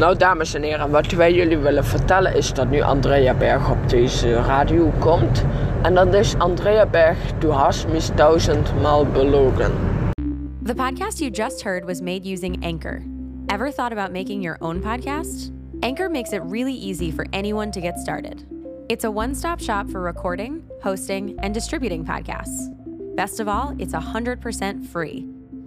Nou, 0.00 0.16
dames 0.16 0.54
en 0.54 0.62
heren, 0.62 0.90
wat 0.90 1.10
wij 1.10 1.34
jullie 1.34 1.58
willen 1.58 1.84
vertellen 1.84 2.34
is 2.34 2.52
dat 2.52 2.70
nu 2.70 2.80
Andrea 2.80 3.34
Berg 3.34 3.70
op 3.70 3.88
deze 3.88 4.34
radio 4.34 4.92
komt. 4.98 5.44
En 5.82 5.94
dat 5.94 6.14
is 6.14 6.38
Andrea 6.38 6.86
Berg, 6.86 7.18
du 7.38 7.48
hast 7.50 7.88
mich 7.88 8.04
tausendmal 8.04 9.06
belogen. 9.06 9.72
The 10.64 10.74
podcast 10.74 11.18
you 11.18 11.30
just 11.30 11.62
heard 11.62 11.84
was 11.84 12.00
made 12.00 12.32
using 12.32 12.64
Anchor. 12.64 13.02
Ever 13.46 13.72
thought 13.72 13.92
about 13.92 14.12
making 14.12 14.42
your 14.42 14.56
own 14.60 14.80
podcast? 14.80 15.50
Anchor 15.80 16.10
makes 16.10 16.32
it 16.32 16.40
really 16.48 16.88
easy 16.88 17.12
for 17.12 17.26
anyone 17.30 17.70
to 17.70 17.80
get 17.80 17.98
started. 17.98 18.46
It's 18.86 19.04
a 19.04 19.10
one 19.10 19.34
stop 19.34 19.60
shop 19.60 19.90
for 19.90 20.00
recording, 20.00 20.62
hosting, 20.82 21.34
and 21.38 21.54
distributing 21.54 22.04
podcasts. 22.04 22.70
Best 23.16 23.40
of 23.40 23.48
all, 23.48 23.74
it's 23.78 23.92
100% 23.92 24.86
free. 24.92 25.39